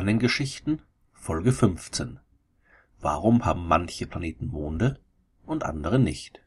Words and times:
Sternengeschichten 0.00 0.80
Folge 1.12 1.52
15 1.52 2.20
Warum 3.00 3.44
haben 3.44 3.68
manche 3.68 4.06
Planeten 4.06 4.46
Monde 4.46 4.98
und 5.44 5.62
andere 5.62 5.98
nicht? 5.98 6.40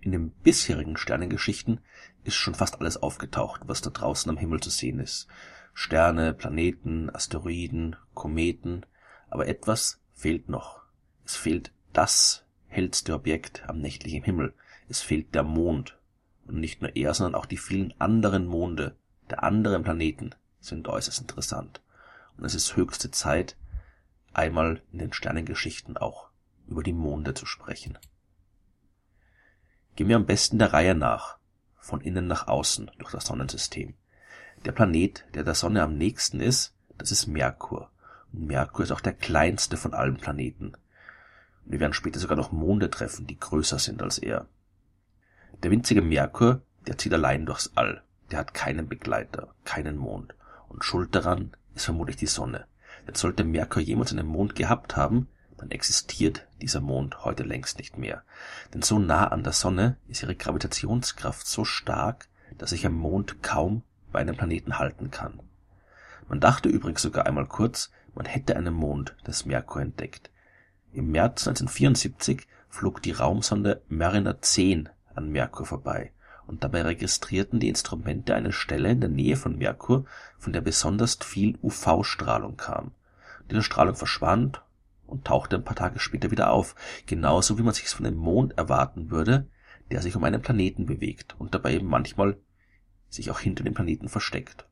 In 0.00 0.10
den 0.10 0.32
bisherigen 0.32 0.96
Sternengeschichten 0.96 1.78
ist 2.24 2.34
schon 2.34 2.56
fast 2.56 2.80
alles 2.80 2.96
aufgetaucht, 2.96 3.60
was 3.66 3.82
da 3.82 3.90
draußen 3.90 4.28
am 4.28 4.36
Himmel 4.36 4.58
zu 4.58 4.70
sehen 4.70 4.98
ist. 4.98 5.28
Sterne, 5.74 6.34
Planeten, 6.34 7.08
Asteroiden, 7.14 7.94
Kometen, 8.14 8.84
aber 9.28 9.46
etwas 9.46 10.00
fehlt 10.12 10.48
noch. 10.48 10.82
Es 11.24 11.36
fehlt 11.36 11.70
das 11.92 12.44
hellste 12.66 13.14
Objekt 13.14 13.62
am 13.68 13.78
nächtlichen 13.78 14.24
Himmel. 14.24 14.54
Es 14.88 15.00
fehlt 15.00 15.36
der 15.36 15.44
Mond. 15.44 16.00
Und 16.46 16.58
nicht 16.58 16.82
nur 16.82 16.96
er, 16.96 17.14
sondern 17.14 17.40
auch 17.40 17.46
die 17.46 17.58
vielen 17.58 17.94
anderen 18.00 18.44
Monde 18.46 18.96
der 19.30 19.44
anderen 19.44 19.84
Planeten 19.84 20.34
sind 20.58 20.88
äußerst 20.88 21.20
interessant 21.20 21.80
und 22.40 22.46
es 22.46 22.54
ist 22.54 22.74
höchste 22.74 23.10
Zeit, 23.10 23.54
einmal 24.32 24.80
in 24.92 24.98
den 24.98 25.12
Sternengeschichten 25.12 25.98
auch 25.98 26.30
über 26.66 26.82
die 26.82 26.94
Monde 26.94 27.34
zu 27.34 27.44
sprechen. 27.44 27.98
Gehen 29.94 30.08
wir 30.08 30.16
am 30.16 30.24
besten 30.24 30.58
der 30.58 30.72
Reihe 30.72 30.94
nach, 30.94 31.36
von 31.76 32.00
innen 32.00 32.26
nach 32.26 32.48
außen 32.48 32.90
durch 32.98 33.12
das 33.12 33.26
Sonnensystem. 33.26 33.92
Der 34.64 34.72
Planet, 34.72 35.26
der 35.34 35.44
der 35.44 35.54
Sonne 35.54 35.82
am 35.82 35.98
nächsten 35.98 36.40
ist, 36.40 36.74
das 36.96 37.12
ist 37.12 37.26
Merkur. 37.26 37.90
Und 38.32 38.46
Merkur 38.46 38.84
ist 38.84 38.92
auch 38.92 39.00
der 39.02 39.12
kleinste 39.12 39.76
von 39.76 39.92
allen 39.92 40.16
Planeten. 40.16 40.72
Und 41.64 41.72
wir 41.72 41.80
werden 41.80 41.92
später 41.92 42.20
sogar 42.20 42.38
noch 42.38 42.52
Monde 42.52 42.88
treffen, 42.88 43.26
die 43.26 43.38
größer 43.38 43.78
sind 43.78 44.02
als 44.02 44.16
er. 44.16 44.46
Der 45.62 45.70
winzige 45.70 46.00
Merkur, 46.00 46.62
der 46.86 46.96
zieht 46.96 47.12
allein 47.12 47.44
durchs 47.44 47.72
All. 47.74 48.02
Der 48.30 48.38
hat 48.38 48.54
keinen 48.54 48.88
Begleiter, 48.88 49.54
keinen 49.64 49.98
Mond. 49.98 50.34
Und 50.68 50.84
schuld 50.84 51.14
daran 51.14 51.54
ist 51.74 51.84
vermutlich 51.84 52.16
die 52.16 52.26
Sonne. 52.26 52.66
Denn 53.06 53.14
sollte 53.14 53.44
Merkur 53.44 53.82
jemals 53.82 54.12
einen 54.12 54.26
Mond 54.26 54.54
gehabt 54.54 54.96
haben, 54.96 55.28
dann 55.56 55.70
existiert 55.70 56.46
dieser 56.62 56.80
Mond 56.80 57.24
heute 57.24 57.42
längst 57.42 57.78
nicht 57.78 57.98
mehr. 57.98 58.22
Denn 58.72 58.82
so 58.82 58.98
nah 58.98 59.28
an 59.28 59.42
der 59.42 59.52
Sonne 59.52 59.96
ist 60.08 60.22
ihre 60.22 60.34
Gravitationskraft 60.34 61.46
so 61.46 61.64
stark, 61.64 62.28
dass 62.56 62.70
sich 62.70 62.86
ein 62.86 62.94
Mond 62.94 63.42
kaum 63.42 63.82
bei 64.12 64.20
einem 64.20 64.36
Planeten 64.36 64.78
halten 64.78 65.10
kann. 65.10 65.40
Man 66.28 66.40
dachte 66.40 66.68
übrigens 66.68 67.02
sogar 67.02 67.26
einmal 67.26 67.46
kurz, 67.46 67.90
man 68.14 68.26
hätte 68.26 68.56
einen 68.56 68.74
Mond 68.74 69.16
des 69.26 69.44
Merkur 69.44 69.82
entdeckt. 69.82 70.30
Im 70.92 71.10
März 71.10 71.46
1974 71.46 72.46
flog 72.68 73.02
die 73.02 73.12
Raumsonde 73.12 73.82
Mariner 73.88 74.40
10 74.40 74.88
an 75.14 75.30
Merkur 75.30 75.66
vorbei 75.66 76.12
und 76.50 76.64
dabei 76.64 76.82
registrierten 76.82 77.60
die 77.60 77.68
Instrumente 77.68 78.34
eine 78.34 78.52
Stelle 78.52 78.90
in 78.90 79.00
der 79.00 79.08
Nähe 79.08 79.36
von 79.36 79.56
Merkur, 79.56 80.04
von 80.36 80.52
der 80.52 80.60
besonders 80.60 81.14
viel 81.22 81.56
UV-Strahlung 81.62 82.56
kam. 82.56 82.90
Diese 83.48 83.62
Strahlung 83.62 83.94
verschwand 83.94 84.60
und 85.06 85.24
tauchte 85.24 85.54
ein 85.54 85.64
paar 85.64 85.76
Tage 85.76 86.00
später 86.00 86.32
wieder 86.32 86.50
auf, 86.50 86.74
genauso 87.06 87.56
wie 87.56 87.62
man 87.62 87.72
sich's 87.72 87.92
von 87.92 88.04
dem 88.04 88.16
Mond 88.16 88.58
erwarten 88.58 89.12
würde, 89.12 89.46
der 89.92 90.02
sich 90.02 90.16
um 90.16 90.24
einen 90.24 90.42
Planeten 90.42 90.86
bewegt 90.86 91.36
und 91.38 91.54
dabei 91.54 91.74
eben 91.74 91.86
manchmal 91.86 92.36
sich 93.08 93.30
auch 93.30 93.38
hinter 93.38 93.62
dem 93.62 93.74
Planeten 93.74 94.08
versteckt. 94.08 94.66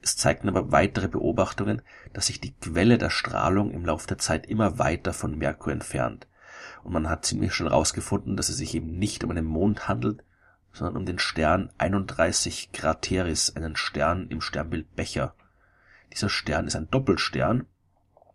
Es 0.00 0.16
zeigten 0.16 0.48
aber 0.48 0.70
weitere 0.70 1.08
Beobachtungen, 1.08 1.82
dass 2.12 2.26
sich 2.26 2.40
die 2.40 2.54
Quelle 2.54 2.98
der 2.98 3.10
Strahlung 3.10 3.72
im 3.72 3.84
Laufe 3.84 4.06
der 4.06 4.18
Zeit 4.18 4.46
immer 4.46 4.78
weiter 4.78 5.12
von 5.12 5.36
Merkur 5.36 5.72
entfernt, 5.72 6.28
und 6.84 6.92
man 6.92 7.08
hat 7.08 7.24
ziemlich 7.24 7.52
schnell 7.52 7.70
herausgefunden, 7.70 8.36
dass 8.36 8.48
es 8.48 8.58
sich 8.58 8.76
eben 8.76 8.96
nicht 8.96 9.24
um 9.24 9.32
einen 9.32 9.44
Mond 9.44 9.88
handelt, 9.88 10.22
sondern 10.76 10.96
um 10.96 11.06
den 11.06 11.18
Stern 11.18 11.70
31 11.78 12.70
Crateris, 12.72 13.56
einen 13.56 13.76
Stern 13.76 14.28
im 14.28 14.42
Sternbild 14.42 14.94
Becher. 14.94 15.34
Dieser 16.12 16.28
Stern 16.28 16.66
ist 16.66 16.76
ein 16.76 16.90
Doppelstern, 16.90 17.66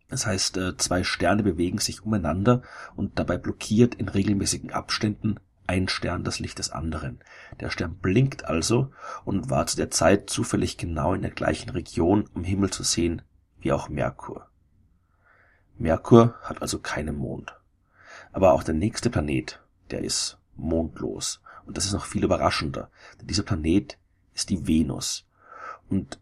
das 0.10 0.26
heißt, 0.26 0.58
äh, 0.58 0.76
zwei 0.76 1.04
Sterne 1.04 1.44
bewegen 1.44 1.78
sich 1.78 2.04
umeinander 2.04 2.64
und 2.96 3.20
dabei 3.20 3.38
blockiert 3.38 3.96
in 3.96 4.10
regelmäßigen 4.10 4.72
Abständen 4.72 5.40
ein 5.68 5.88
Stern 5.88 6.24
das 6.24 6.40
Licht 6.40 6.60
des 6.60 6.72
anderen. 6.72 7.20
Der 7.60 7.70
Stern 7.70 7.96
blinkt 7.96 8.44
also 8.46 8.92
und 9.24 9.50
war 9.50 9.68
zu 9.68 9.78
der 9.78 9.92
Zeit 9.92 10.30
zufällig 10.30 10.78
genau 10.78 11.14
in 11.14 11.22
der 11.22 11.32
gleichen 11.32 11.70
Region 11.70 12.28
am 12.34 12.44
Himmel 12.44 12.72
zu 12.72 12.84
sehen 12.84 13.22
wie 13.60 13.72
auch 13.72 13.88
Merkur. 13.88 14.48
Merkur 15.78 16.34
hat 16.42 16.62
also 16.62 16.80
keinen 16.80 17.16
Mond. 17.16 17.56
Aber 18.34 18.52
auch 18.52 18.64
der 18.64 18.74
nächste 18.74 19.10
Planet, 19.10 19.62
der 19.92 20.04
ist 20.04 20.40
mondlos. 20.58 21.42
Und 21.66 21.78
das 21.78 21.86
ist 21.86 21.94
noch 21.94 22.06
viel 22.06 22.24
überraschender. 22.24 22.90
Denn 23.20 23.28
dieser 23.28 23.44
Planet 23.44 23.98
ist 24.34 24.50
die 24.50 24.68
Venus. 24.68 25.26
Und 25.90 26.20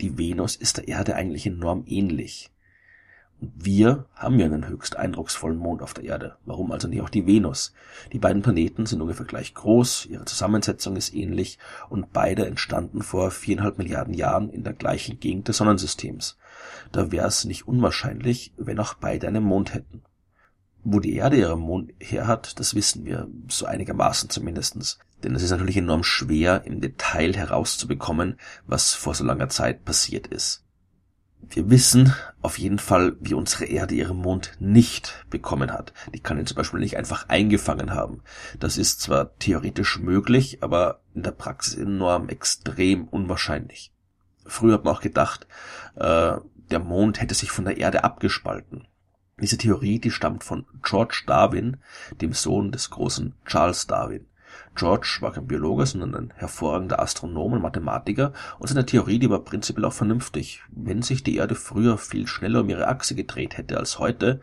die 0.00 0.16
Venus 0.16 0.56
ist 0.56 0.78
der 0.78 0.88
Erde 0.88 1.14
eigentlich 1.14 1.46
enorm 1.46 1.84
ähnlich. 1.86 2.50
Und 3.40 3.52
wir 3.56 4.06
haben 4.14 4.38
ja 4.38 4.46
einen 4.46 4.68
höchst 4.68 4.96
eindrucksvollen 4.96 5.56
Mond 5.56 5.82
auf 5.82 5.94
der 5.94 6.04
Erde. 6.04 6.36
Warum 6.44 6.72
also 6.72 6.88
nicht 6.88 7.00
auch 7.00 7.08
die 7.08 7.26
Venus? 7.26 7.72
Die 8.12 8.18
beiden 8.18 8.42
Planeten 8.42 8.84
sind 8.84 9.00
ungefähr 9.00 9.24
gleich 9.24 9.54
groß, 9.54 10.06
ihre 10.06 10.26
Zusammensetzung 10.26 10.96
ist 10.96 11.14
ähnlich 11.14 11.58
und 11.88 12.12
beide 12.12 12.46
entstanden 12.46 13.02
vor 13.02 13.30
viereinhalb 13.30 13.78
Milliarden 13.78 14.12
Jahren 14.12 14.50
in 14.50 14.62
der 14.62 14.74
gleichen 14.74 15.20
Gegend 15.20 15.48
des 15.48 15.56
Sonnensystems. 15.56 16.36
Da 16.92 17.12
wäre 17.12 17.26
es 17.26 17.46
nicht 17.46 17.66
unwahrscheinlich, 17.66 18.52
wenn 18.58 18.78
auch 18.78 18.94
beide 18.94 19.26
einen 19.28 19.44
Mond 19.44 19.72
hätten. 19.72 20.02
Wo 20.82 20.98
die 20.98 21.14
Erde 21.14 21.36
ihren 21.36 21.60
Mond 21.60 21.92
her 21.98 22.26
hat, 22.26 22.58
das 22.58 22.74
wissen 22.74 23.04
wir, 23.04 23.28
so 23.48 23.66
einigermaßen 23.66 24.30
zumindestens. 24.30 24.98
Denn 25.22 25.34
es 25.34 25.42
ist 25.42 25.50
natürlich 25.50 25.76
enorm 25.76 26.02
schwer, 26.02 26.62
im 26.64 26.80
Detail 26.80 27.34
herauszubekommen, 27.34 28.38
was 28.66 28.94
vor 28.94 29.14
so 29.14 29.24
langer 29.24 29.50
Zeit 29.50 29.84
passiert 29.84 30.26
ist. 30.26 30.64
Wir 31.48 31.68
wissen 31.68 32.14
auf 32.42 32.58
jeden 32.58 32.78
Fall, 32.78 33.16
wie 33.20 33.34
unsere 33.34 33.64
Erde 33.64 33.94
ihren 33.94 34.18
Mond 34.18 34.52
nicht 34.60 35.26
bekommen 35.30 35.72
hat. 35.72 35.92
Die 36.14 36.20
kann 36.20 36.38
ihn 36.38 36.46
zum 36.46 36.56
Beispiel 36.56 36.80
nicht 36.80 36.96
einfach 36.96 37.28
eingefangen 37.28 37.92
haben. 37.92 38.22
Das 38.58 38.78
ist 38.78 39.00
zwar 39.00 39.36
theoretisch 39.38 39.98
möglich, 39.98 40.62
aber 40.62 41.00
in 41.14 41.22
der 41.22 41.32
Praxis 41.32 41.74
enorm 41.74 42.28
extrem 42.28 43.08
unwahrscheinlich. 43.08 43.92
Früher 44.46 44.74
hat 44.74 44.84
man 44.84 44.94
auch 44.94 45.00
gedacht, 45.00 45.46
äh, 45.96 46.36
der 46.70 46.78
Mond 46.78 47.20
hätte 47.20 47.34
sich 47.34 47.50
von 47.50 47.64
der 47.64 47.78
Erde 47.78 48.04
abgespalten. 48.04 48.86
Diese 49.40 49.56
Theorie, 49.56 49.98
die 49.98 50.10
stammt 50.10 50.44
von 50.44 50.66
George 50.82 51.22
Darwin, 51.26 51.78
dem 52.20 52.32
Sohn 52.32 52.72
des 52.72 52.90
großen 52.90 53.34
Charles 53.46 53.86
Darwin. 53.86 54.26
George 54.74 55.18
war 55.20 55.32
kein 55.32 55.46
Biologe, 55.46 55.86
sondern 55.86 56.14
ein 56.14 56.32
hervorragender 56.36 57.00
Astronom 57.00 57.52
und 57.52 57.62
Mathematiker 57.62 58.32
und 58.58 58.68
seine 58.68 58.86
Theorie, 58.86 59.18
die 59.18 59.30
war 59.30 59.44
prinzipiell 59.44 59.84
auch 59.84 59.92
vernünftig. 59.92 60.62
Wenn 60.70 61.02
sich 61.02 61.22
die 61.22 61.36
Erde 61.36 61.54
früher 61.54 61.98
viel 61.98 62.26
schneller 62.26 62.60
um 62.60 62.68
ihre 62.68 62.88
Achse 62.88 63.14
gedreht 63.14 63.56
hätte 63.56 63.78
als 63.78 63.98
heute, 63.98 64.40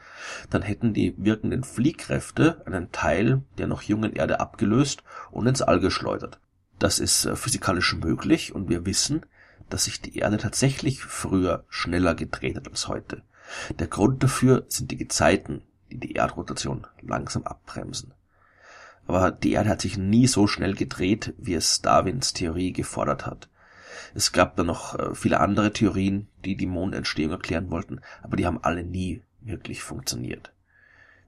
dann 0.49 0.61
hätten 0.61 0.93
die 0.93 1.13
wirkenden 1.17 1.63
Fliehkräfte 1.63 2.61
einen 2.65 2.91
Teil 2.91 3.43
der 3.57 3.67
noch 3.67 3.81
jungen 3.81 4.13
Erde 4.13 4.39
abgelöst 4.39 5.03
und 5.31 5.47
ins 5.47 5.61
All 5.61 5.79
geschleudert. 5.79 6.39
Das 6.79 6.99
ist 6.99 7.25
äh, 7.25 7.35
physikalisch 7.35 7.95
möglich 7.95 8.53
und 8.53 8.69
wir 8.69 8.85
wissen, 8.85 9.25
dass 9.69 9.85
sich 9.85 10.01
die 10.01 10.17
Erde 10.17 10.37
tatsächlich 10.37 11.03
früher 11.03 11.65
schneller 11.69 12.15
gedreht 12.15 12.55
hat 12.55 12.67
als 12.67 12.87
heute. 12.87 13.23
Der 13.79 13.87
Grund 13.87 14.23
dafür 14.23 14.65
sind 14.67 14.91
die 14.91 14.97
Gezeiten, 14.97 15.61
die 15.91 15.99
die 15.99 16.13
Erdrotation 16.13 16.87
langsam 17.01 17.43
abbremsen. 17.43 18.13
Aber 19.05 19.31
die 19.31 19.53
Erde 19.53 19.69
hat 19.69 19.81
sich 19.81 19.97
nie 19.97 20.27
so 20.27 20.47
schnell 20.47 20.73
gedreht, 20.73 21.33
wie 21.37 21.53
es 21.53 21.81
Darwins 21.81 22.33
Theorie 22.33 22.73
gefordert 22.73 23.25
hat. 23.25 23.49
Es 24.13 24.31
gab 24.31 24.55
dann 24.57 24.67
noch 24.67 24.97
äh, 24.99 25.15
viele 25.15 25.39
andere 25.39 25.71
Theorien, 25.71 26.27
die 26.43 26.55
die 26.55 26.65
Mondentstehung 26.65 27.31
erklären 27.31 27.71
wollten, 27.71 28.01
aber 28.21 28.35
die 28.35 28.45
haben 28.45 28.63
alle 28.63 28.83
nie 28.83 29.23
wirklich 29.41 29.81
funktioniert. 29.81 30.51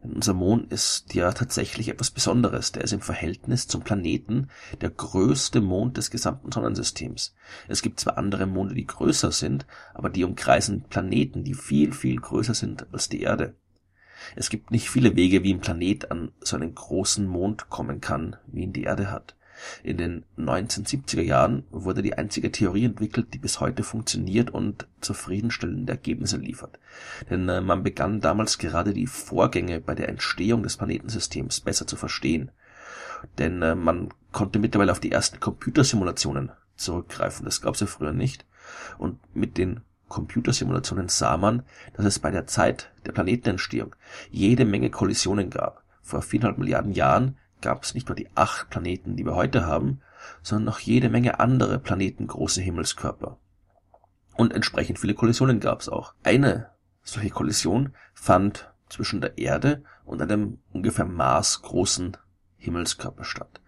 Denn 0.04 0.14
unser 0.14 0.34
Mond 0.34 0.72
ist 0.72 1.14
ja 1.14 1.32
tatsächlich 1.32 1.90
etwas 1.90 2.12
Besonderes. 2.12 2.72
Der 2.72 2.84
ist 2.84 2.94
im 2.94 3.02
Verhältnis 3.02 3.68
zum 3.68 3.82
Planeten 3.82 4.50
der 4.82 4.90
größte 4.90 5.62
Mond 5.62 5.98
des 5.98 6.10
gesamten 6.10 6.52
Sonnensystems. 6.52 7.36
Es 7.68 7.82
gibt 7.82 8.00
zwar 8.00 8.18
andere 8.18 8.46
Monde, 8.46 8.76
die 8.76 8.88
größer 8.88 9.32
sind, 9.32 9.66
aber 9.94 10.10
die 10.10 10.24
umkreisen 10.24 10.84
Planeten, 10.84 11.44
die 11.44 11.54
viel, 11.54 11.92
viel 11.92 12.16
größer 12.16 12.54
sind 12.54 12.88
als 12.94 13.10
die 13.10 13.22
Erde. 13.22 13.56
Es 14.36 14.50
gibt 14.50 14.72
nicht 14.72 14.90
viele 14.90 15.16
Wege, 15.16 15.44
wie 15.44 15.54
ein 15.54 15.62
Planet 15.62 16.12
an 16.12 16.32
so 16.42 16.56
einen 16.56 16.76
großen 16.76 17.26
Mond 17.26 17.70
kommen 17.70 18.02
kann, 18.02 18.36
wie 18.48 18.64
ihn 18.64 18.74
die 18.74 18.84
Erde 18.84 19.12
hat. 19.12 19.36
In 19.84 19.98
den 19.98 20.26
1970er 20.38 21.22
Jahren 21.22 21.64
wurde 21.72 22.02
die 22.02 22.18
einzige 22.18 22.52
Theorie 22.52 22.86
entwickelt, 22.86 23.34
die 23.34 23.40
bis 23.40 23.60
heute 23.60 23.84
funktioniert 23.84 24.52
und 24.52 24.88
zufriedenstellende 25.02 25.92
Ergebnisse 25.92 26.38
liefert. 26.38 26.80
Denn 27.30 27.48
äh, 27.50 27.62
man 27.62 27.84
begann 27.84 28.22
damals 28.22 28.58
gerade 28.58 28.94
die 28.94 29.08
Vorgänge 29.08 29.80
bei 29.80 29.96
der 29.96 30.10
Entstehung 30.10 30.64
des 30.64 30.78
Planetensystems 30.78 31.62
besser 31.62 31.88
zu 31.88 31.96
verstehen. 31.96 32.52
Denn 33.38 33.62
äh, 33.62 33.76
man 33.76 34.10
konnte 34.32 34.60
mittlerweile 34.60 34.92
auf 34.92 35.00
die 35.00 35.12
ersten 35.12 35.40
Computersimulationen 35.40 36.52
zurückgreifen. 36.76 37.46
Das 37.46 37.62
gab 37.62 37.76
es 37.76 37.82
ja 37.82 37.88
früher 37.88 38.14
nicht. 38.14 38.46
Und 38.98 39.20
mit 39.36 39.58
den 39.58 39.82
Computersimulationen 40.08 41.08
sah 41.08 41.38
man, 41.38 41.64
dass 41.94 42.06
es 42.06 42.20
bei 42.20 42.32
der 42.32 42.48
Zeit 42.48 42.92
der 43.06 43.12
Planetenentstehung 43.12 43.96
jede 44.32 44.66
Menge 44.66 44.90
Kollisionen 44.90 45.50
gab. 45.50 45.84
Vor 46.02 46.22
viereinhalb 46.22 46.58
Milliarden 46.58 46.94
Jahren 46.94 47.38
gab 47.62 47.84
es 47.84 47.94
nicht 47.94 48.08
nur 48.08 48.16
die 48.16 48.30
acht 48.36 48.70
Planeten, 48.70 49.16
die 49.16 49.26
wir 49.26 49.36
heute 49.36 49.66
haben, 49.66 50.02
sondern 50.42 50.66
noch 50.66 50.80
jede 50.80 51.10
Menge 51.10 51.40
andere 51.40 51.80
planetengroße 51.80 52.62
Himmelskörper. 52.62 53.38
Und 54.36 54.54
entsprechend 54.54 55.00
viele 55.00 55.16
Kollisionen 55.16 55.60
gab 55.60 55.82
es 55.82 55.90
auch. 55.90 56.14
Eine 56.24 56.70
solche 57.04 57.30
Kollision 57.30 57.94
fand 58.14 58.72
zwischen 58.90 59.22
der 59.22 59.38
Erde 59.38 59.84
und 60.06 60.22
einem 60.22 60.60
ungefähr 60.72 61.06
maßgroßen 61.06 62.18
Himmelskörper 62.58 63.24
statt. 63.24 63.62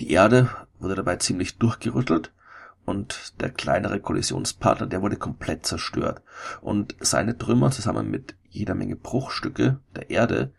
Die 0.00 0.10
Erde 0.10 0.48
wurde 0.78 0.94
dabei 0.94 1.16
ziemlich 1.16 1.58
durchgerüttelt 1.58 2.32
und 2.84 3.40
der 3.40 3.50
kleinere 3.50 4.00
Kollisionspartner, 4.00 4.86
der 4.86 5.02
wurde 5.02 5.16
komplett 5.16 5.64
zerstört. 5.66 6.22
Und 6.60 6.94
seine 7.00 7.38
Trümmer 7.38 7.70
zusammen 7.70 8.10
mit 8.10 8.34
jeder 8.48 8.74
Menge 8.74 8.96
Bruchstücke 8.96 9.80
der 9.96 10.10
Erde 10.10 10.52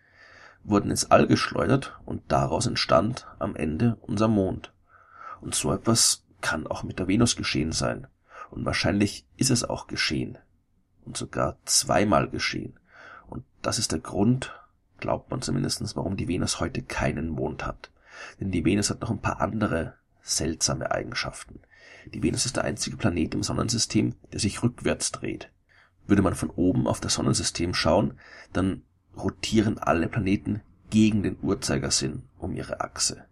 wurden 0.65 0.89
ins 0.89 1.09
All 1.11 1.27
geschleudert 1.27 1.97
und 2.05 2.23
daraus 2.27 2.65
entstand 2.65 3.27
am 3.39 3.55
Ende 3.55 3.97
unser 4.01 4.27
Mond. 4.27 4.73
Und 5.41 5.55
so 5.55 5.71
etwas 5.71 6.25
kann 6.41 6.67
auch 6.67 6.83
mit 6.83 6.99
der 6.99 7.07
Venus 7.07 7.35
geschehen 7.35 7.71
sein. 7.71 8.07
Und 8.49 8.65
wahrscheinlich 8.65 9.27
ist 9.37 9.51
es 9.51 9.63
auch 9.63 9.87
geschehen. 9.87 10.37
Und 11.05 11.17
sogar 11.17 11.57
zweimal 11.65 12.29
geschehen. 12.29 12.79
Und 13.27 13.43
das 13.61 13.79
ist 13.79 13.91
der 13.91 13.99
Grund, 13.99 14.53
glaubt 14.97 15.29
man 15.29 15.41
zumindest, 15.41 15.95
warum 15.95 16.17
die 16.17 16.27
Venus 16.27 16.59
heute 16.59 16.81
keinen 16.81 17.29
Mond 17.29 17.65
hat. 17.65 17.91
Denn 18.39 18.51
die 18.51 18.65
Venus 18.65 18.89
hat 18.89 19.01
noch 19.01 19.11
ein 19.11 19.21
paar 19.21 19.41
andere 19.41 19.95
seltsame 20.21 20.91
Eigenschaften. 20.91 21.59
Die 22.13 22.23
Venus 22.23 22.45
ist 22.45 22.55
der 22.55 22.63
einzige 22.63 22.97
Planet 22.97 23.35
im 23.35 23.43
Sonnensystem, 23.43 24.15
der 24.31 24.39
sich 24.39 24.63
rückwärts 24.63 25.11
dreht. 25.11 25.51
Würde 26.07 26.21
man 26.21 26.35
von 26.35 26.49
oben 26.49 26.87
auf 26.87 26.99
das 26.99 27.15
Sonnensystem 27.15 27.73
schauen, 27.73 28.19
dann 28.53 28.83
rotieren 29.17 29.77
alle 29.77 30.07
Planeten 30.07 30.61
gegen 30.89 31.23
den 31.23 31.37
Uhrzeigersinn 31.41 32.23
um 32.37 32.55
ihre 32.55 32.81
Achse. 32.81 33.25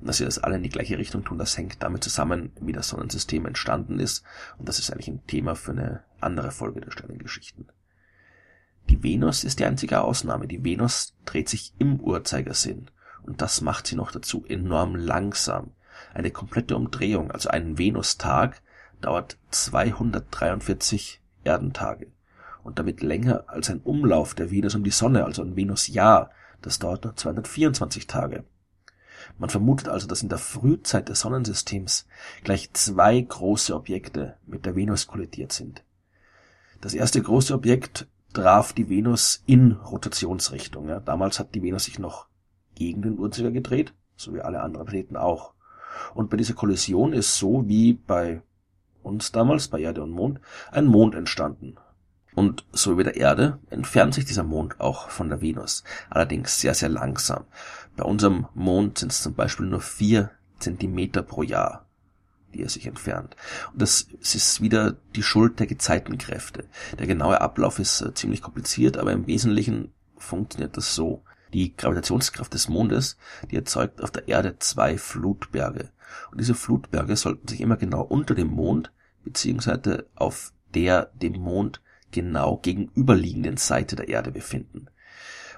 Und 0.00 0.06
dass 0.06 0.18
sie 0.18 0.24
das 0.24 0.38
alle 0.38 0.56
in 0.56 0.62
die 0.62 0.68
gleiche 0.68 0.98
Richtung 0.98 1.24
tun, 1.24 1.38
das 1.38 1.56
hängt 1.56 1.82
damit 1.82 2.04
zusammen, 2.04 2.52
wie 2.60 2.72
das 2.72 2.88
Sonnensystem 2.88 3.46
entstanden 3.46 3.98
ist. 3.98 4.24
Und 4.58 4.68
das 4.68 4.78
ist 4.78 4.90
eigentlich 4.90 5.08
ein 5.08 5.26
Thema 5.26 5.56
für 5.56 5.72
eine 5.72 6.04
andere 6.20 6.50
Folge 6.50 6.80
der 6.80 6.92
Sternengeschichten. 6.92 7.68
Die 8.88 9.02
Venus 9.02 9.44
ist 9.44 9.58
die 9.58 9.64
einzige 9.64 10.00
Ausnahme. 10.00 10.46
Die 10.46 10.64
Venus 10.64 11.14
dreht 11.24 11.48
sich 11.48 11.74
im 11.78 12.00
Uhrzeigersinn. 12.00 12.90
Und 13.22 13.42
das 13.42 13.60
macht 13.60 13.86
sie 13.86 13.96
noch 13.96 14.12
dazu 14.12 14.44
enorm 14.46 14.94
langsam. 14.94 15.72
Eine 16.14 16.30
komplette 16.30 16.76
Umdrehung, 16.76 17.30
also 17.30 17.50
ein 17.50 17.76
Venustag, 17.76 18.62
dauert 19.00 19.36
243 19.50 21.20
Erdentage. 21.44 22.06
Und 22.68 22.78
damit 22.78 23.00
länger 23.00 23.44
als 23.46 23.70
ein 23.70 23.80
Umlauf 23.80 24.34
der 24.34 24.50
Venus 24.50 24.74
um 24.74 24.84
die 24.84 24.90
Sonne, 24.90 25.24
also 25.24 25.40
ein 25.40 25.56
Venusjahr. 25.56 26.30
Das 26.60 26.78
dauert 26.78 27.02
nur 27.02 27.16
224 27.16 28.06
Tage. 28.06 28.44
Man 29.38 29.48
vermutet 29.48 29.88
also, 29.88 30.06
dass 30.06 30.22
in 30.22 30.28
der 30.28 30.36
Frühzeit 30.36 31.08
des 31.08 31.20
Sonnensystems 31.20 32.06
gleich 32.44 32.70
zwei 32.74 33.18
große 33.22 33.74
Objekte 33.74 34.36
mit 34.44 34.66
der 34.66 34.76
Venus 34.76 35.06
kollidiert 35.06 35.50
sind. 35.50 35.82
Das 36.82 36.92
erste 36.92 37.22
große 37.22 37.54
Objekt 37.54 38.06
traf 38.34 38.74
die 38.74 38.90
Venus 38.90 39.42
in 39.46 39.72
Rotationsrichtung. 39.72 40.90
Ja. 40.90 41.00
Damals 41.00 41.38
hat 41.38 41.54
die 41.54 41.62
Venus 41.62 41.84
sich 41.84 41.98
noch 41.98 42.26
gegen 42.74 43.00
den 43.00 43.18
Uhrzeiger 43.18 43.50
gedreht, 43.50 43.94
so 44.14 44.34
wie 44.34 44.42
alle 44.42 44.60
anderen 44.60 44.84
Planeten 44.84 45.16
auch. 45.16 45.54
Und 46.12 46.28
bei 46.28 46.36
dieser 46.36 46.52
Kollision 46.52 47.14
ist 47.14 47.38
so 47.38 47.66
wie 47.66 47.94
bei 47.94 48.42
uns 49.02 49.32
damals, 49.32 49.68
bei 49.68 49.80
Erde 49.80 50.02
und 50.02 50.10
Mond, 50.10 50.42
ein 50.70 50.84
Mond 50.84 51.14
entstanden. 51.14 51.78
Und 52.38 52.64
so 52.70 52.96
wie 52.96 53.02
der 53.02 53.16
Erde 53.16 53.58
entfernt 53.68 54.14
sich 54.14 54.24
dieser 54.24 54.44
Mond 54.44 54.78
auch 54.78 55.10
von 55.10 55.28
der 55.28 55.40
Venus, 55.40 55.82
allerdings 56.08 56.60
sehr, 56.60 56.72
sehr 56.72 56.88
langsam. 56.88 57.46
Bei 57.96 58.04
unserem 58.04 58.46
Mond 58.54 58.98
sind 58.98 59.10
es 59.10 59.24
zum 59.24 59.34
Beispiel 59.34 59.66
nur 59.66 59.80
vier 59.80 60.30
Zentimeter 60.60 61.22
pro 61.22 61.42
Jahr, 61.42 61.88
die 62.54 62.62
er 62.62 62.68
sich 62.68 62.86
entfernt. 62.86 63.34
Und 63.72 63.82
das 63.82 64.06
ist 64.20 64.60
wieder 64.60 64.92
die 65.16 65.24
Schuld 65.24 65.58
der 65.58 65.66
Gezeitenkräfte. 65.66 66.68
Der 66.96 67.08
genaue 67.08 67.40
Ablauf 67.40 67.80
ist 67.80 68.02
äh, 68.02 68.14
ziemlich 68.14 68.40
kompliziert, 68.40 68.98
aber 68.98 69.10
im 69.10 69.26
Wesentlichen 69.26 69.92
funktioniert 70.16 70.76
das 70.76 70.94
so. 70.94 71.24
Die 71.52 71.76
Gravitationskraft 71.76 72.54
des 72.54 72.68
Mondes, 72.68 73.16
die 73.50 73.56
erzeugt 73.56 74.00
auf 74.00 74.12
der 74.12 74.28
Erde 74.28 74.60
zwei 74.60 74.96
Flutberge. 74.96 75.90
Und 76.30 76.40
diese 76.40 76.54
Flutberge 76.54 77.16
sollten 77.16 77.48
sich 77.48 77.60
immer 77.60 77.76
genau 77.76 78.02
unter 78.02 78.36
dem 78.36 78.46
Mond 78.46 78.92
beziehungsweise 79.24 80.06
auf 80.14 80.52
der 80.72 81.06
dem 81.20 81.32
Mond 81.32 81.80
genau 82.10 82.58
gegenüberliegenden 82.58 83.56
Seite 83.56 83.96
der 83.96 84.08
Erde 84.08 84.30
befinden. 84.30 84.88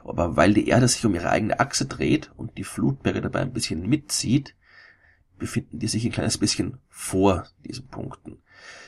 Aber 0.04 0.36
weil 0.36 0.54
die 0.54 0.68
Erde 0.68 0.88
sich 0.88 1.04
um 1.04 1.14
ihre 1.14 1.30
eigene 1.30 1.60
Achse 1.60 1.86
dreht 1.86 2.30
und 2.36 2.56
die 2.56 2.64
Flutberge 2.64 3.20
dabei 3.20 3.40
ein 3.40 3.52
bisschen 3.52 3.86
mitzieht, 3.86 4.54
befinden 5.38 5.78
die 5.78 5.88
sich 5.88 6.04
ein 6.04 6.12
kleines 6.12 6.38
bisschen 6.38 6.78
vor 6.88 7.46
diesen 7.64 7.88
Punkten. 7.88 8.42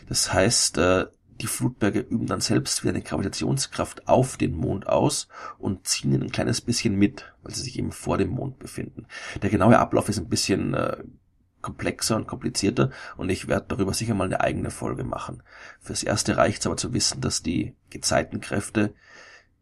Das 0.08 0.32
heißt, 0.32 0.78
äh, 0.78 1.06
die 1.40 1.46
Flutberge 1.46 2.00
üben 2.00 2.26
dann 2.26 2.40
selbst 2.40 2.82
wieder 2.82 2.94
eine 2.94 3.02
Gravitationskraft 3.02 4.06
auf 4.06 4.36
den 4.36 4.54
Mond 4.54 4.86
aus 4.86 5.28
und 5.58 5.86
ziehen 5.86 6.12
ihn 6.12 6.22
ein 6.22 6.30
kleines 6.30 6.60
bisschen 6.60 6.94
mit, 6.94 7.32
weil 7.42 7.54
sie 7.54 7.62
sich 7.62 7.78
eben 7.78 7.90
vor 7.90 8.18
dem 8.18 8.30
Mond 8.30 8.58
befinden. 8.58 9.06
Der 9.40 9.50
genaue 9.50 9.78
Ablauf 9.78 10.08
ist 10.08 10.18
ein 10.18 10.28
bisschen 10.28 10.74
äh, 10.74 10.98
komplexer 11.62 12.16
und 12.16 12.26
komplizierter 12.26 12.90
und 13.16 13.30
ich 13.30 13.48
werde 13.48 13.66
darüber 13.68 13.94
sicher 13.94 14.14
mal 14.14 14.24
eine 14.24 14.40
eigene 14.40 14.70
Folge 14.70 15.04
machen. 15.04 15.42
Fürs 15.80 16.02
erste 16.02 16.36
reicht 16.36 16.60
es 16.60 16.66
aber 16.66 16.76
zu 16.76 16.92
wissen, 16.92 17.20
dass 17.20 17.42
die 17.42 17.74
Gezeitenkräfte 17.90 18.92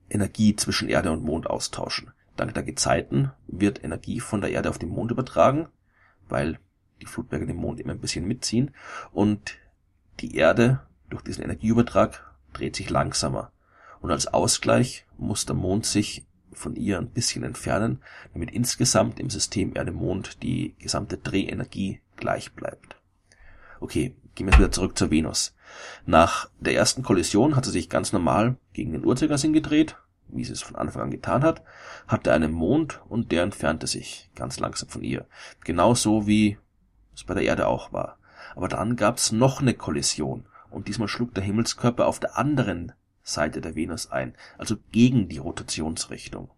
Energie 0.08 0.56
zwischen 0.56 0.88
Erde 0.88 1.12
und 1.12 1.22
Mond 1.22 1.48
austauschen. 1.48 2.12
Dank 2.36 2.54
der 2.54 2.62
Gezeiten 2.62 3.30
wird 3.46 3.84
Energie 3.84 4.18
von 4.18 4.40
der 4.40 4.50
Erde 4.50 4.70
auf 4.70 4.78
den 4.78 4.88
Mond 4.88 5.10
übertragen, 5.10 5.68
weil 6.28 6.58
die 7.00 7.06
Flutberge 7.06 7.46
den 7.46 7.56
Mond 7.56 7.80
immer 7.80 7.92
ein 7.92 8.00
bisschen 8.00 8.26
mitziehen 8.26 8.74
und 9.12 9.58
die 10.20 10.36
Erde 10.36 10.80
durch 11.08 11.22
diesen 11.22 11.44
Energieübertrag 11.44 12.34
dreht 12.52 12.76
sich 12.76 12.90
langsamer. 12.90 13.52
Und 14.00 14.10
als 14.10 14.26
Ausgleich 14.26 15.06
muss 15.18 15.44
der 15.44 15.56
Mond 15.56 15.86
sich 15.86 16.26
von 16.52 16.76
ihr 16.76 16.98
ein 16.98 17.10
bisschen 17.10 17.44
entfernen, 17.44 18.00
damit 18.32 18.50
insgesamt 18.50 19.20
im 19.20 19.30
System 19.30 19.74
Erde-Mond 19.74 20.42
die 20.42 20.74
gesamte 20.78 21.18
Drehenergie 21.18 22.00
gleich 22.16 22.52
bleibt. 22.52 22.96
Okay, 23.80 24.14
gehen 24.34 24.46
wir 24.46 24.58
wieder 24.58 24.72
zurück 24.72 24.96
zur 24.98 25.10
Venus. 25.10 25.54
Nach 26.06 26.50
der 26.58 26.74
ersten 26.74 27.02
Kollision 27.02 27.56
hat 27.56 27.64
sie 27.64 27.70
sich 27.70 27.88
ganz 27.88 28.12
normal 28.12 28.56
gegen 28.72 28.92
den 28.92 29.04
Uhrzeigersinn 29.04 29.52
gedreht, 29.52 29.96
wie 30.28 30.44
sie 30.44 30.52
es 30.52 30.62
von 30.62 30.76
Anfang 30.76 31.02
an 31.02 31.10
getan 31.10 31.42
hat, 31.42 31.62
hatte 32.06 32.32
einen 32.32 32.52
Mond 32.52 33.00
und 33.08 33.32
der 33.32 33.42
entfernte 33.42 33.86
sich 33.86 34.30
ganz 34.34 34.60
langsam 34.60 34.88
von 34.88 35.02
ihr. 35.02 35.26
Genauso 35.64 36.26
wie 36.26 36.58
es 37.14 37.24
bei 37.24 37.34
der 37.34 37.44
Erde 37.44 37.66
auch 37.66 37.92
war. 37.92 38.18
Aber 38.54 38.68
dann 38.68 38.96
gab's 38.96 39.32
noch 39.32 39.60
eine 39.60 39.74
Kollision 39.74 40.46
und 40.70 40.88
diesmal 40.88 41.08
schlug 41.08 41.34
der 41.34 41.44
Himmelskörper 41.44 42.06
auf 42.06 42.20
der 42.20 42.38
anderen 42.38 42.92
Seite 43.22 43.60
der 43.60 43.74
Venus 43.74 44.10
ein, 44.10 44.34
also 44.58 44.76
gegen 44.92 45.28
die 45.28 45.38
Rotationsrichtung. 45.38 46.50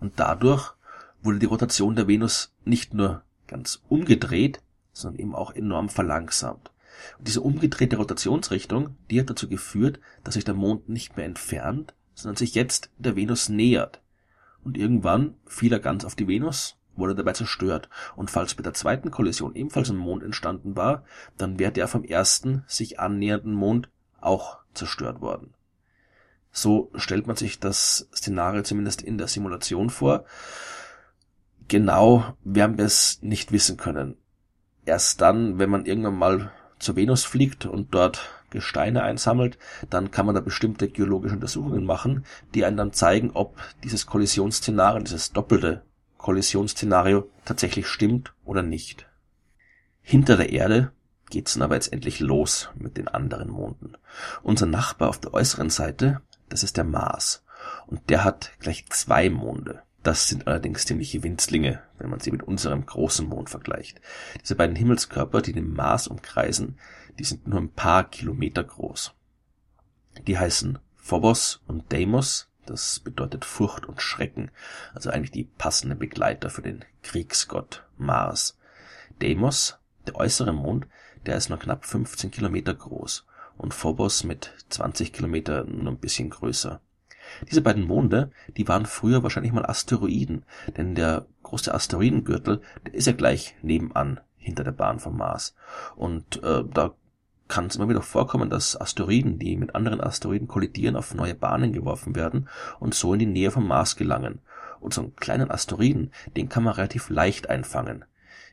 Und 0.00 0.18
dadurch 0.20 0.74
wurde 1.22 1.38
die 1.38 1.46
Rotation 1.46 1.96
der 1.96 2.08
Venus 2.08 2.52
nicht 2.64 2.94
nur 2.94 3.22
ganz 3.46 3.82
umgedreht, 3.88 4.60
sondern 4.92 5.20
eben 5.20 5.34
auch 5.34 5.54
enorm 5.54 5.88
verlangsamt. 5.88 6.70
Und 7.18 7.28
diese 7.28 7.40
umgedrehte 7.40 7.96
Rotationsrichtung, 7.96 8.96
die 9.10 9.20
hat 9.20 9.30
dazu 9.30 9.48
geführt, 9.48 10.00
dass 10.22 10.34
sich 10.34 10.44
der 10.44 10.54
Mond 10.54 10.88
nicht 10.88 11.16
mehr 11.16 11.26
entfernt, 11.26 11.94
sondern 12.14 12.36
sich 12.36 12.54
jetzt 12.54 12.90
der 12.98 13.16
Venus 13.16 13.48
nähert. 13.48 14.00
Und 14.62 14.78
irgendwann 14.78 15.34
fiel 15.46 15.72
er 15.72 15.80
ganz 15.80 16.04
auf 16.04 16.14
die 16.14 16.28
Venus, 16.28 16.76
wurde 16.96 17.14
dabei 17.14 17.32
zerstört. 17.32 17.88
Und 18.16 18.30
falls 18.30 18.54
bei 18.54 18.62
der 18.62 18.74
zweiten 18.74 19.10
Kollision 19.10 19.54
ebenfalls 19.54 19.90
ein 19.90 19.96
Mond 19.96 20.22
entstanden 20.22 20.76
war, 20.76 21.04
dann 21.36 21.58
wäre 21.58 21.72
der 21.72 21.88
vom 21.88 22.04
ersten 22.04 22.64
sich 22.66 23.00
annähernden 23.00 23.52
Mond 23.52 23.88
auch 24.20 24.58
zerstört 24.72 25.20
worden. 25.20 25.54
So 26.56 26.92
stellt 26.94 27.26
man 27.26 27.34
sich 27.34 27.58
das 27.58 28.08
Szenario 28.14 28.62
zumindest 28.62 29.02
in 29.02 29.18
der 29.18 29.26
Simulation 29.26 29.90
vor. 29.90 30.24
Genau 31.66 32.36
werden 32.44 32.78
wir 32.78 32.84
es 32.84 33.18
nicht 33.22 33.50
wissen 33.50 33.76
können. 33.76 34.16
Erst 34.86 35.20
dann, 35.20 35.58
wenn 35.58 35.68
man 35.68 35.84
irgendwann 35.84 36.16
mal 36.16 36.52
zur 36.78 36.94
Venus 36.94 37.24
fliegt 37.24 37.66
und 37.66 37.92
dort 37.92 38.30
Gesteine 38.50 39.02
einsammelt, 39.02 39.58
dann 39.90 40.12
kann 40.12 40.26
man 40.26 40.36
da 40.36 40.40
bestimmte 40.40 40.88
geologische 40.88 41.34
Untersuchungen 41.34 41.84
machen, 41.84 42.24
die 42.54 42.64
einen 42.64 42.76
dann 42.76 42.92
zeigen, 42.92 43.32
ob 43.34 43.56
dieses 43.82 44.06
Kollisionsszenario, 44.06 45.02
dieses 45.02 45.32
doppelte 45.32 45.82
Kollisionsszenario 46.18 47.28
tatsächlich 47.44 47.88
stimmt 47.88 48.32
oder 48.44 48.62
nicht. 48.62 49.08
Hinter 50.02 50.36
der 50.36 50.52
Erde 50.52 50.92
geht's 51.30 51.54
dann 51.54 51.62
aber 51.62 51.74
jetzt 51.74 51.92
endlich 51.92 52.20
los 52.20 52.68
mit 52.76 52.96
den 52.96 53.08
anderen 53.08 53.50
Monden. 53.50 53.96
Unser 54.44 54.66
Nachbar 54.66 55.08
auf 55.08 55.18
der 55.18 55.34
äußeren 55.34 55.70
Seite 55.70 56.20
das 56.54 56.62
ist 56.62 56.76
der 56.76 56.84
Mars. 56.84 57.42
Und 57.88 58.10
der 58.10 58.22
hat 58.22 58.52
gleich 58.60 58.86
zwei 58.88 59.28
Monde. 59.28 59.82
Das 60.04 60.28
sind 60.28 60.46
allerdings 60.46 60.86
ziemliche 60.86 61.24
Winzlinge, 61.24 61.82
wenn 61.98 62.08
man 62.08 62.20
sie 62.20 62.30
mit 62.30 62.44
unserem 62.44 62.86
großen 62.86 63.26
Mond 63.26 63.50
vergleicht. 63.50 64.00
Diese 64.40 64.54
beiden 64.54 64.76
Himmelskörper, 64.76 65.42
die 65.42 65.52
den 65.52 65.72
Mars 65.72 66.06
umkreisen, 66.06 66.78
die 67.18 67.24
sind 67.24 67.48
nur 67.48 67.58
ein 67.58 67.72
paar 67.72 68.08
Kilometer 68.08 68.62
groß. 68.62 69.14
Die 70.28 70.38
heißen 70.38 70.78
Phobos 70.94 71.60
und 71.66 71.92
Deimos, 71.92 72.48
das 72.66 73.00
bedeutet 73.00 73.44
Furcht 73.44 73.86
und 73.86 74.00
Schrecken, 74.00 74.52
also 74.94 75.10
eigentlich 75.10 75.32
die 75.32 75.50
passenden 75.58 75.98
Begleiter 75.98 76.50
für 76.50 76.62
den 76.62 76.84
Kriegsgott 77.02 77.84
Mars. 77.96 78.60
Deimos, 79.18 79.76
der 80.06 80.14
äußere 80.14 80.52
Mond, 80.52 80.86
der 81.26 81.34
ist 81.34 81.48
nur 81.48 81.58
knapp 81.58 81.84
15 81.84 82.30
Kilometer 82.30 82.74
groß 82.74 83.26
und 83.56 83.74
Phobos 83.74 84.24
mit 84.24 84.52
20 84.70 85.12
Kilometer 85.12 85.64
nur 85.64 85.92
ein 85.92 85.98
bisschen 85.98 86.30
größer. 86.30 86.80
Diese 87.50 87.62
beiden 87.62 87.86
Monde, 87.86 88.30
die 88.56 88.68
waren 88.68 88.86
früher 88.86 89.22
wahrscheinlich 89.22 89.52
mal 89.52 89.66
Asteroiden, 89.66 90.44
denn 90.76 90.94
der 90.94 91.26
große 91.42 91.72
Asteroidengürtel, 91.72 92.60
der 92.86 92.94
ist 92.94 93.06
ja 93.06 93.12
gleich 93.12 93.56
nebenan 93.62 94.20
hinter 94.36 94.64
der 94.64 94.72
Bahn 94.72 94.98
vom 95.00 95.16
Mars. 95.16 95.54
Und 95.96 96.42
äh, 96.42 96.64
da 96.72 96.94
kann 97.48 97.66
es 97.66 97.76
immer 97.76 97.88
wieder 97.88 98.02
vorkommen, 98.02 98.50
dass 98.50 98.80
Asteroiden, 98.80 99.38
die 99.38 99.56
mit 99.56 99.74
anderen 99.74 100.00
Asteroiden 100.00 100.48
kollidieren, 100.48 100.96
auf 100.96 101.14
neue 101.14 101.34
Bahnen 101.34 101.72
geworfen 101.72 102.14
werden 102.14 102.48
und 102.80 102.94
so 102.94 103.12
in 103.12 103.20
die 103.20 103.26
Nähe 103.26 103.50
vom 103.50 103.66
Mars 103.66 103.96
gelangen. 103.96 104.40
Und 104.80 104.92
so 104.92 105.02
einen 105.02 105.16
kleinen 105.16 105.50
Asteroiden, 105.50 106.12
den 106.36 106.48
kann 106.48 106.62
man 106.62 106.74
relativ 106.74 107.08
leicht 107.08 107.48
einfangen. 107.48 108.04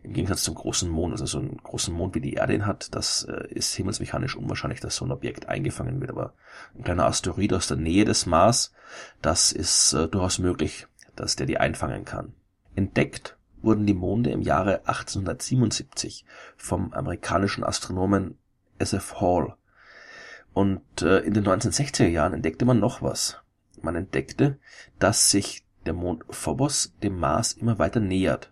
Im 0.03 0.13
Gegensatz 0.13 0.43
zum 0.43 0.55
großen 0.55 0.89
Mond, 0.89 1.13
also 1.13 1.25
so 1.25 1.39
einen 1.39 1.57
großen 1.57 1.93
Mond 1.93 2.15
wie 2.15 2.21
die 2.21 2.33
Erde 2.33 2.55
ihn 2.55 2.65
hat, 2.65 2.95
das 2.95 3.23
äh, 3.23 3.47
ist 3.49 3.73
himmelsmechanisch 3.75 4.35
unwahrscheinlich, 4.35 4.79
dass 4.79 4.95
so 4.95 5.05
ein 5.05 5.11
Objekt 5.11 5.47
eingefangen 5.47 6.01
wird. 6.01 6.09
Aber 6.09 6.33
ein 6.75 6.83
kleiner 6.83 7.05
Asteroid 7.05 7.53
aus 7.53 7.67
der 7.67 7.77
Nähe 7.77 8.05
des 8.05 8.25
Mars, 8.25 8.73
das 9.21 9.51
ist 9.51 9.93
äh, 9.93 10.07
durchaus 10.07 10.39
möglich, 10.39 10.87
dass 11.15 11.35
der 11.35 11.45
die 11.45 11.57
einfangen 11.57 12.03
kann. 12.03 12.33
Entdeckt 12.75 13.37
wurden 13.61 13.85
die 13.85 13.93
Monde 13.93 14.31
im 14.31 14.41
Jahre 14.41 14.79
1877 14.87 16.25
vom 16.57 16.93
amerikanischen 16.93 17.63
Astronomen 17.63 18.37
S.F. 18.79 19.21
Hall. 19.21 19.55
Und 20.53 21.01
äh, 21.01 21.19
in 21.19 21.33
den 21.33 21.45
1960er 21.45 22.07
Jahren 22.07 22.33
entdeckte 22.33 22.65
man 22.65 22.79
noch 22.79 23.01
was. 23.01 23.37
Man 23.81 23.95
entdeckte, 23.95 24.57
dass 24.99 25.31
sich 25.31 25.63
der 25.85 25.93
Mond 25.93 26.23
Phobos 26.29 26.93
dem 27.01 27.17
Mars 27.17 27.53
immer 27.53 27.79
weiter 27.79 27.99
nähert. 27.99 28.51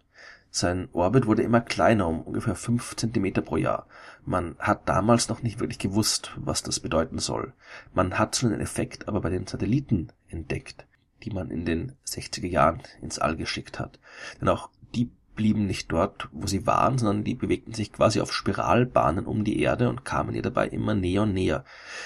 Sein 0.52 0.90
Orbit 0.94 1.28
wurde 1.28 1.44
immer 1.44 1.62
kleiner, 1.62 2.08
um 2.08 2.22
ungefähr 2.22 2.56
fünf 2.56 2.96
Zentimeter 2.96 3.42
pro 3.42 3.58
Jahr. 3.58 3.88
Man 4.26 4.56
hat 4.60 4.90
damals 4.90 5.30
noch 5.30 5.44
nicht 5.44 5.60
wirklich 5.60 5.80
gewusst, 5.80 6.32
was 6.38 6.64
das 6.64 6.80
bedeuten 6.80 7.20
soll. 7.20 7.54
Man 7.94 8.18
hat 8.18 8.36
so 8.36 8.48
einen 8.48 8.62
Effekt 8.62 9.08
aber 9.08 9.22
bei 9.22 9.30
den 9.30 9.46
Satelliten 9.46 10.10
entdeckt, 10.28 10.88
die 11.24 11.30
man 11.30 11.52
in 11.52 11.66
den 11.66 11.94
60er 12.08 12.48
Jahren 12.48 12.82
ins 13.02 13.20
All 13.20 13.36
geschickt 13.36 13.80
hat. 13.80 14.00
Denn 14.42 14.50
auch 14.50 14.70
die 14.96 15.12
blieben 15.36 15.68
nicht 15.68 15.92
dort, 15.92 16.28
wo 16.32 16.48
sie 16.48 16.66
waren, 16.68 16.98
sondern 16.98 17.24
die 17.24 17.36
bewegten 17.36 17.74
sich 17.74 17.94
quasi 17.94 18.20
auf 18.20 18.34
Spiralbahnen 18.34 19.26
um 19.26 19.44
die 19.44 19.62
Erde 19.62 19.88
und 19.88 20.04
kamen 20.04 20.36
ihr 20.36 20.42
dabei 20.42 20.68
immer 20.68 20.96
näher 20.96 21.22
und 21.24 21.34
näher. 21.34 21.64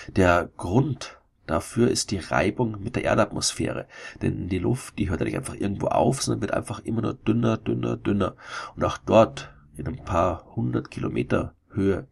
Der 0.10 0.50
Grund 0.58 1.18
Dafür 1.46 1.90
ist 1.90 2.12
die 2.12 2.20
Reibung 2.20 2.82
mit 2.82 2.96
der 2.96 3.04
Erdatmosphäre. 3.04 3.88
Denn 4.22 4.48
die 4.48 4.60
Luft, 4.60 4.98
die 4.98 5.10
hört 5.10 5.20
ja 5.20 5.26
nicht 5.26 5.38
einfach 5.38 5.56
irgendwo 5.56 5.88
auf, 5.88 6.22
sondern 6.22 6.42
wird 6.42 6.54
einfach 6.54 6.80
immer 6.80 7.02
nur 7.02 7.14
dünner, 7.14 7.58
dünner, 7.58 7.98
dünner. 7.98 8.36
Und 8.76 8.84
auch 8.86 8.98
dort, 8.98 9.54
in 9.76 9.88
ein 9.88 10.04
paar 10.04 10.46
hundert 10.56 10.90
Kilometer 10.90 11.54
Höhe, 11.70 12.08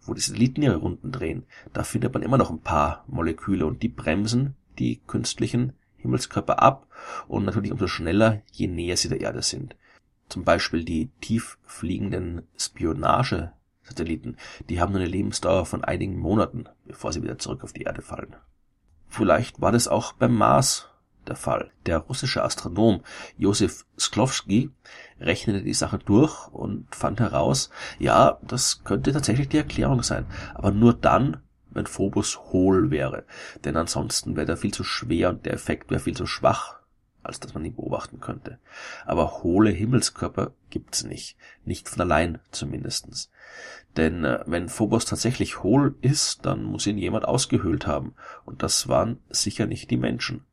wo 0.00 0.14
die 0.14 0.20
Satelliten 0.20 0.62
ihre 0.62 0.76
Runden 0.76 1.10
drehen, 1.10 1.44
da 1.72 1.82
findet 1.82 2.14
man 2.14 2.22
immer 2.22 2.38
noch 2.38 2.50
ein 2.50 2.60
paar 2.60 3.04
Moleküle 3.08 3.66
und 3.66 3.82
die 3.82 3.88
bremsen 3.88 4.54
die 4.78 5.00
künstlichen 5.06 5.72
Himmelskörper 5.96 6.62
ab 6.62 6.86
und 7.26 7.44
natürlich 7.44 7.72
umso 7.72 7.88
schneller, 7.88 8.42
je 8.52 8.68
näher 8.68 8.96
sie 8.96 9.08
der 9.08 9.20
Erde 9.20 9.42
sind. 9.42 9.76
Zum 10.28 10.44
Beispiel 10.44 10.84
die 10.84 11.10
tief 11.20 11.58
fliegenden 11.64 12.42
Spionage-Satelliten, 12.56 14.36
die 14.68 14.80
haben 14.80 14.92
nur 14.92 15.00
eine 15.00 15.10
Lebensdauer 15.10 15.66
von 15.66 15.82
einigen 15.82 16.18
Monaten, 16.18 16.66
bevor 16.84 17.12
sie 17.12 17.22
wieder 17.22 17.38
zurück 17.38 17.64
auf 17.64 17.72
die 17.72 17.82
Erde 17.82 18.02
fallen. 18.02 18.36
Vielleicht 19.08 19.60
war 19.60 19.72
das 19.72 19.88
auch 19.88 20.12
beim 20.12 20.34
Mars 20.34 20.88
der 21.26 21.36
Fall. 21.36 21.70
Der 21.86 21.98
russische 21.98 22.42
Astronom 22.42 23.02
Josef 23.36 23.84
Sklowski 23.98 24.70
rechnete 25.20 25.62
die 25.62 25.74
Sache 25.74 25.98
durch 25.98 26.48
und 26.48 26.94
fand 26.94 27.20
heraus, 27.20 27.70
ja, 27.98 28.38
das 28.42 28.84
könnte 28.84 29.12
tatsächlich 29.12 29.48
die 29.48 29.58
Erklärung 29.58 30.02
sein, 30.02 30.26
aber 30.54 30.70
nur 30.70 30.94
dann, 30.94 31.42
wenn 31.70 31.86
Phobos 31.86 32.38
hohl 32.52 32.90
wäre, 32.90 33.24
denn 33.64 33.76
ansonsten 33.76 34.36
wäre 34.36 34.52
er 34.52 34.56
viel 34.56 34.72
zu 34.72 34.84
schwer 34.84 35.30
und 35.30 35.44
der 35.44 35.52
Effekt 35.52 35.90
wäre 35.90 36.00
viel 36.00 36.16
zu 36.16 36.26
schwach, 36.26 36.77
als 37.22 37.40
dass 37.40 37.54
man 37.54 37.64
ihn 37.64 37.74
beobachten 37.74 38.20
könnte. 38.20 38.58
Aber 39.04 39.42
hohle 39.42 39.70
Himmelskörper 39.70 40.52
gibt's 40.70 41.04
nicht, 41.04 41.36
nicht 41.64 41.88
von 41.88 42.00
allein 42.00 42.38
zumindestens. 42.50 43.30
Denn 43.96 44.24
äh, 44.24 44.42
wenn 44.46 44.68
Phobos 44.68 45.04
tatsächlich 45.04 45.62
hohl 45.62 45.96
ist, 46.00 46.46
dann 46.46 46.62
muss 46.62 46.86
ihn 46.86 46.98
jemand 46.98 47.24
ausgehöhlt 47.24 47.86
haben. 47.86 48.14
Und 48.44 48.62
das 48.62 48.88
waren 48.88 49.18
sicher 49.28 49.66
nicht 49.66 49.90
die 49.90 49.96
Menschen. 49.96 50.44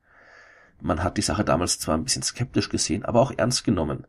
Man 0.82 1.04
hat 1.04 1.18
die 1.18 1.22
Sache 1.22 1.44
damals 1.44 1.80
zwar 1.80 1.96
ein 1.96 2.04
bisschen 2.04 2.24
skeptisch 2.24 2.70
gesehen, 2.70 3.06
aber 3.06 3.22
auch 3.22 3.34
ernst 3.36 3.64
genommen. 3.64 4.08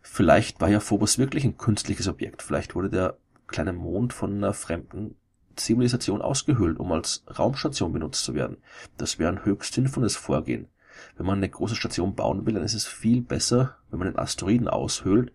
Vielleicht 0.00 0.60
war 0.60 0.68
ja 0.68 0.80
Phobos 0.80 1.18
wirklich 1.18 1.44
ein 1.44 1.58
künstliches 1.58 2.08
Objekt. 2.08 2.42
Vielleicht 2.42 2.74
wurde 2.74 2.90
der 2.90 3.16
kleine 3.46 3.72
Mond 3.72 4.12
von 4.12 4.36
einer 4.36 4.54
fremden 4.54 5.16
Zivilisation 5.56 6.22
ausgehöhlt, 6.22 6.78
um 6.78 6.92
als 6.92 7.24
Raumstation 7.38 7.92
benutzt 7.92 8.24
zu 8.24 8.34
werden. 8.34 8.58
Das 8.96 9.18
wäre 9.18 9.32
ein 9.32 9.44
höchst 9.44 9.74
sinnvolles 9.74 10.16
Vorgehen. 10.16 10.68
Wenn 11.16 11.26
man 11.26 11.38
eine 11.38 11.48
große 11.48 11.76
Station 11.76 12.14
bauen 12.14 12.46
will, 12.46 12.54
dann 12.54 12.64
ist 12.64 12.74
es 12.74 12.86
viel 12.86 13.22
besser, 13.22 13.76
wenn 13.90 13.98
man 13.98 14.08
den 14.08 14.18
Asteroiden 14.18 14.68
aushöhlt, 14.68 15.32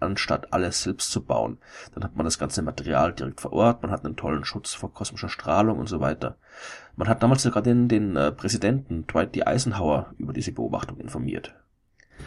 anstatt 0.00 0.52
alles 0.52 0.82
selbst 0.82 1.10
zu 1.10 1.24
bauen. 1.24 1.58
Dann 1.94 2.04
hat 2.04 2.16
man 2.16 2.24
das 2.24 2.38
ganze 2.38 2.62
Material 2.62 3.12
direkt 3.12 3.40
vor 3.40 3.52
Ort, 3.52 3.82
man 3.82 3.90
hat 3.90 4.04
einen 4.04 4.16
tollen 4.16 4.44
Schutz 4.44 4.74
vor 4.74 4.92
kosmischer 4.92 5.28
Strahlung 5.28 5.78
und 5.78 5.88
so 5.88 6.00
weiter. 6.00 6.36
Man 6.96 7.08
hat 7.08 7.22
damals 7.22 7.42
sogar 7.42 7.62
den, 7.62 7.88
den 7.88 8.16
äh, 8.16 8.32
Präsidenten 8.32 9.06
Dwight 9.06 9.34
D. 9.34 9.44
Eisenhower 9.44 10.14
über 10.18 10.32
diese 10.32 10.52
Beobachtung 10.52 10.98
informiert. 10.98 11.54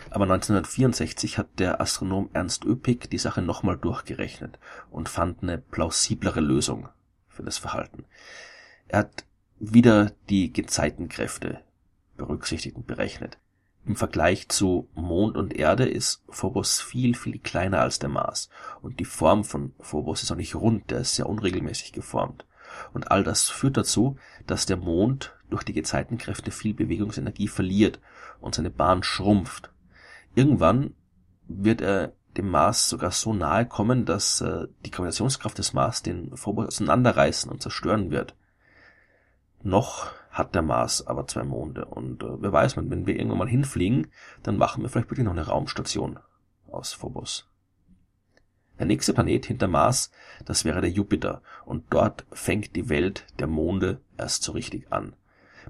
Aber 0.10 0.24
1964 0.24 1.38
hat 1.38 1.60
der 1.60 1.82
Astronom 1.82 2.30
Ernst 2.34 2.66
Öpik 2.66 3.10
die 3.10 3.18
Sache 3.18 3.42
nochmal 3.42 3.78
durchgerechnet 3.78 4.60
und 4.90 5.10
fand 5.10 5.44
eine 5.44 5.58
plausiblere 5.58 6.40
Lösung 6.40 6.90
für 7.28 7.44
das 7.44 7.58
Verhalten. 7.58 8.06
Er 8.88 9.00
hat 9.00 9.26
wieder 9.60 10.12
die 10.30 10.52
Gezeitenkräfte 10.52 11.60
berücksichtigt 12.22 12.75
und 12.75 12.88
berechnet. 12.88 13.38
Im 13.86 13.96
Vergleich 13.96 14.48
zu 14.48 14.88
Mond 14.94 15.38
und 15.38 15.56
Erde 15.56 15.86
ist 15.86 16.24
Phobos 16.30 16.80
viel, 16.80 17.16
viel 17.16 17.40
kleiner 17.40 17.80
als 17.80 17.98
der 17.98 18.10
Mars. 18.10 18.50
Und 18.82 19.00
die 19.00 19.06
Form 19.06 19.44
von 19.44 19.74
Phobos 19.80 20.22
ist 20.22 20.32
auch 20.32 20.36
nicht 20.36 20.56
rund, 20.56 20.92
der 20.92 21.00
ist 21.00 21.16
sehr 21.16 21.28
unregelmäßig 21.28 21.92
geformt. 21.92 22.46
Und 22.94 23.10
all 23.10 23.24
das 23.24 23.50
führt 23.50 23.78
dazu, 23.78 24.18
dass 24.46 24.68
der 24.68 24.78
Mond 24.78 25.36
durch 25.50 25.63
die 25.63 25.74
Gezeitenkräfte 25.74 26.51
viel 26.51 26.74
Bewegungsenergie 26.75 27.48
verliert 27.48 28.00
und 28.40 28.54
seine 28.54 28.70
Bahn 28.70 29.01
schrumpft. 29.01 29.72
Irgendwann 30.36 30.94
wird 31.48 31.82
er 31.82 32.13
dem 32.38 32.50
Mars 32.50 32.88
sogar 32.88 33.12
so 33.12 33.34
nahe 33.34 33.66
kommen, 33.66 34.06
dass 34.06 34.42
äh, 34.42 34.68
die 34.86 34.92
Gravitationskraft 34.92 35.58
des 35.58 35.74
Mars 35.74 36.01
den 36.01 36.38
Phobos 36.38 36.68
auseinanderreißen 36.68 37.51
und 37.51 37.62
zerstören 37.62 38.12
wird. 38.12 38.36
Noch 39.63 40.12
hat 40.32 40.56
der 40.56 40.62
Mars 40.62 41.06
aber 41.06 41.28
zwei 41.28 41.44
Monde. 41.44 41.86
Und 41.86 42.24
äh, 42.24 42.42
wer 42.42 42.52
weiß, 42.52 42.78
wenn 42.78 43.06
wir 43.06 43.16
irgendwann 43.16 43.40
mal 43.40 43.50
hinfliegen, 43.50 44.08
dann 44.44 44.58
machen 44.58 44.82
wir 44.82 44.90
vielleicht 44.90 45.10
wirklich 45.10 45.26
noch 45.26 45.34
eine 45.34 45.46
Raumstation 45.46 46.20
aus 46.70 46.94
Phobos. 46.94 47.48
Der 48.80 48.88
nächste 48.88 49.14
Planet 49.14 49.46
hinter 49.46 49.68
Mars, 49.68 50.10
das 50.46 50.66
wäre 50.66 50.82
der 50.82 50.90
Jupiter. 50.90 51.44
Und 51.66 51.86
dort 51.92 52.26
fängt 52.32 52.76
die 52.76 52.90
Welt 52.90 53.28
der 53.38 53.48
Monde 53.48 54.02
erst 54.18 54.44
so 54.44 54.54
richtig 54.54 54.92
an. 54.92 55.14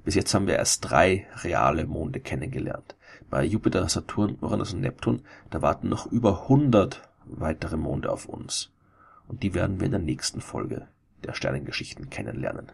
Bis 0.05 0.15
jetzt 0.15 0.33
haben 0.33 0.47
wir 0.47 0.55
erst 0.55 0.89
drei 0.89 1.27
reale 1.43 1.85
Monde 1.85 2.21
kennengelernt. 2.21 2.95
Bei 3.29 3.43
Jupiter, 3.43 3.87
Saturn, 3.89 4.37
Uranus 4.39 4.73
und 4.73 4.81
Neptun, 4.81 5.23
da 5.49 5.61
warten 5.61 5.89
noch 5.89 6.05
über 6.05 6.43
100 6.43 7.01
weitere 7.25 7.77
Monde 7.77 8.09
auf 8.11 8.27
uns. 8.27 8.71
Und 9.27 9.43
die 9.43 9.53
werden 9.53 9.79
wir 9.79 9.85
in 9.87 9.91
der 9.91 9.99
nächsten 9.99 10.39
Folge 10.39 10.87
der 11.23 11.33
Sternengeschichten 11.33 12.09
kennenlernen. 12.09 12.71